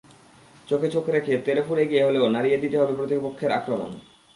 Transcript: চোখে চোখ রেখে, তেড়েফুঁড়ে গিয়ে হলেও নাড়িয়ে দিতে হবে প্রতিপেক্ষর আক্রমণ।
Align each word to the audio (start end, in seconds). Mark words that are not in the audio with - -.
চোখে 0.67 0.87
চোখ 0.89 1.05
রেখে, 1.09 1.33
তেড়েফুঁড়ে 1.37 1.83
গিয়ে 1.87 2.03
হলেও 2.03 2.25
নাড়িয়ে 2.29 2.57
দিতে 2.57 2.75
হবে 2.77 2.93
প্রতিপেক্ষর 2.93 3.51
আক্রমণ। 3.51 3.91